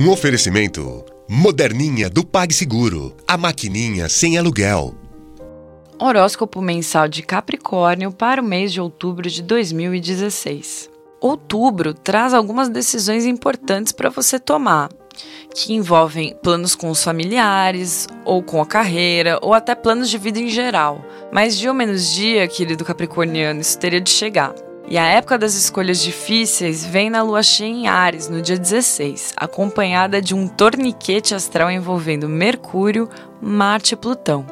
Um 0.00 0.10
oferecimento 0.10 1.04
moderninha 1.28 2.08
do 2.08 2.24
PagSeguro, 2.24 3.16
a 3.26 3.36
maquininha 3.36 4.08
sem 4.08 4.38
aluguel. 4.38 4.94
Horóscopo 5.98 6.62
mensal 6.62 7.08
de 7.08 7.20
Capricórnio 7.20 8.12
para 8.12 8.40
o 8.40 8.44
mês 8.44 8.72
de 8.72 8.80
outubro 8.80 9.28
de 9.28 9.42
2016. 9.42 10.88
Outubro 11.20 11.92
traz 11.92 12.32
algumas 12.32 12.68
decisões 12.68 13.26
importantes 13.26 13.92
para 13.92 14.08
você 14.08 14.38
tomar, 14.38 14.88
que 15.52 15.74
envolvem 15.74 16.32
planos 16.44 16.76
com 16.76 16.90
os 16.90 17.02
familiares, 17.02 18.06
ou 18.24 18.40
com 18.40 18.62
a 18.62 18.66
carreira, 18.66 19.40
ou 19.42 19.52
até 19.52 19.74
planos 19.74 20.08
de 20.08 20.16
vida 20.16 20.38
em 20.38 20.48
geral. 20.48 21.04
Mas 21.32 21.58
dia 21.58 21.70
ou 21.70 21.74
menos 21.74 22.14
dia, 22.14 22.46
querido 22.46 22.84
capricorniano, 22.84 23.60
isso 23.60 23.76
teria 23.76 24.00
de 24.00 24.10
chegar. 24.10 24.54
E 24.90 24.96
a 24.96 25.04
época 25.04 25.36
das 25.36 25.52
escolhas 25.54 26.00
difíceis 26.00 26.82
vem 26.82 27.10
na 27.10 27.22
lua 27.22 27.42
cheia 27.42 27.68
em 27.68 27.86
Ares, 27.86 28.26
no 28.26 28.40
dia 28.40 28.58
16, 28.58 29.34
acompanhada 29.36 30.22
de 30.22 30.34
um 30.34 30.48
torniquete 30.48 31.34
astral 31.34 31.70
envolvendo 31.70 32.26
Mercúrio, 32.26 33.06
Marte 33.38 33.92
e 33.92 33.96
Plutão. 33.96 34.46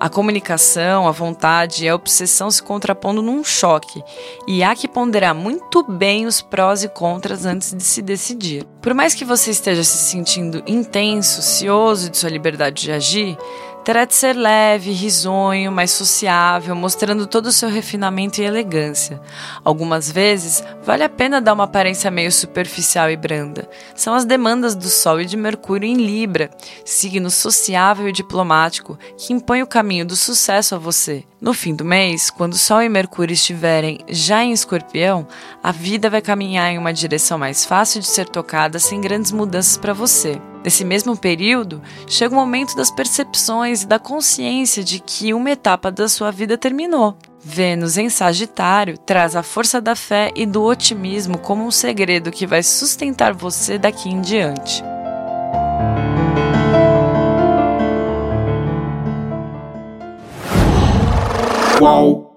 A 0.00 0.08
comunicação, 0.08 1.06
a 1.06 1.12
vontade 1.12 1.84
e 1.84 1.88
a 1.88 1.94
obsessão 1.94 2.50
se 2.50 2.60
contrapondo 2.60 3.22
num 3.22 3.44
choque, 3.44 4.02
e 4.48 4.64
há 4.64 4.74
que 4.74 4.88
ponderar 4.88 5.34
muito 5.36 5.84
bem 5.84 6.26
os 6.26 6.42
prós 6.42 6.82
e 6.82 6.88
contras 6.88 7.46
antes 7.46 7.72
de 7.72 7.82
se 7.84 8.02
decidir. 8.02 8.64
Por 8.82 8.92
mais 8.92 9.14
que 9.14 9.24
você 9.24 9.52
esteja 9.52 9.84
se 9.84 9.98
sentindo 9.98 10.64
intenso, 10.66 11.42
cioso 11.42 12.10
de 12.10 12.18
sua 12.18 12.30
liberdade 12.30 12.82
de 12.82 12.90
agir, 12.90 13.38
terá 13.86 14.04
de 14.04 14.16
ser 14.16 14.34
leve, 14.34 14.90
risonho, 14.90 15.70
mais 15.70 15.92
sociável, 15.92 16.74
mostrando 16.74 17.24
todo 17.24 17.46
o 17.46 17.52
seu 17.52 17.68
refinamento 17.68 18.40
e 18.40 18.44
elegância. 18.44 19.22
Algumas 19.62 20.10
vezes, 20.10 20.60
vale 20.82 21.04
a 21.04 21.08
pena 21.08 21.40
dar 21.40 21.52
uma 21.52 21.62
aparência 21.62 22.10
meio 22.10 22.32
superficial 22.32 23.08
e 23.08 23.16
branda. 23.16 23.70
São 23.94 24.12
as 24.12 24.24
demandas 24.24 24.74
do 24.74 24.88
Sol 24.88 25.20
e 25.20 25.24
de 25.24 25.36
Mercúrio 25.36 25.88
em 25.88 25.94
Libra, 25.94 26.50
signo 26.84 27.30
sociável 27.30 28.08
e 28.08 28.12
diplomático 28.12 28.98
que 29.16 29.32
impõe 29.32 29.62
o 29.62 29.68
caminho 29.68 30.04
do 30.04 30.16
sucesso 30.16 30.74
a 30.74 30.78
você. 30.78 31.22
No 31.40 31.54
fim 31.54 31.72
do 31.72 31.84
mês, 31.84 32.28
quando 32.28 32.58
Sol 32.58 32.82
e 32.82 32.88
Mercúrio 32.88 33.34
estiverem 33.34 34.00
já 34.08 34.42
em 34.42 34.50
Escorpião, 34.50 35.28
a 35.62 35.70
vida 35.70 36.10
vai 36.10 36.20
caminhar 36.20 36.72
em 36.72 36.78
uma 36.78 36.92
direção 36.92 37.38
mais 37.38 37.64
fácil 37.64 38.00
de 38.00 38.08
ser 38.08 38.28
tocada 38.28 38.80
sem 38.80 39.00
grandes 39.00 39.30
mudanças 39.30 39.76
para 39.76 39.92
você. 39.92 40.40
Nesse 40.66 40.84
mesmo 40.84 41.16
período, 41.16 41.80
chega 42.08 42.34
o 42.34 42.36
momento 42.36 42.74
das 42.74 42.90
percepções 42.90 43.84
e 43.84 43.86
da 43.86 44.00
consciência 44.00 44.82
de 44.82 44.98
que 44.98 45.32
uma 45.32 45.52
etapa 45.52 45.92
da 45.92 46.08
sua 46.08 46.32
vida 46.32 46.58
terminou. 46.58 47.16
Vênus 47.40 47.96
em 47.96 48.08
Sagitário 48.10 48.98
traz 48.98 49.36
a 49.36 49.44
força 49.44 49.80
da 49.80 49.94
fé 49.94 50.32
e 50.34 50.44
do 50.44 50.64
otimismo 50.64 51.38
como 51.38 51.64
um 51.64 51.70
segredo 51.70 52.32
que 52.32 52.48
vai 52.48 52.64
sustentar 52.64 53.32
você 53.32 53.78
daqui 53.78 54.08
em 54.08 54.20
diante. 54.20 54.82
Qual? 61.78 62.35